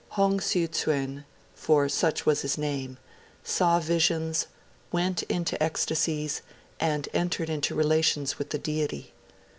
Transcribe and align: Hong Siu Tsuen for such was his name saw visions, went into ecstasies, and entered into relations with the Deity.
Hong 0.17 0.39
Siu 0.41 0.67
Tsuen 0.67 1.25
for 1.53 1.87
such 1.87 2.25
was 2.25 2.41
his 2.41 2.57
name 2.57 2.97
saw 3.43 3.79
visions, 3.79 4.47
went 4.91 5.21
into 5.29 5.61
ecstasies, 5.61 6.41
and 6.79 7.07
entered 7.13 7.51
into 7.51 7.75
relations 7.75 8.39
with 8.39 8.49
the 8.49 8.57
Deity. 8.57 9.13